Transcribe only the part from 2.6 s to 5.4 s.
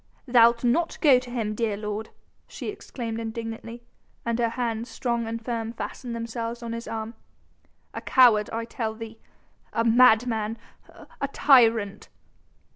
exclaimed indignantly, and her hands, strong and